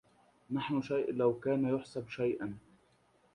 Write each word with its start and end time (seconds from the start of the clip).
نحن 0.51 0.81
شيء 0.81 1.11
لو 1.11 1.39
كان 1.39 1.75
يحسب 1.75 2.09
شيئا 2.09 2.57